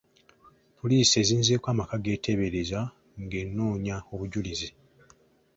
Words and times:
Poliisi 0.79 1.13
ezinzeeko 1.21 1.65
amaka 1.73 1.95
g'eteebereza 2.03 2.79
ng'enoonya 3.21 3.95
obujulizi. 4.13 4.69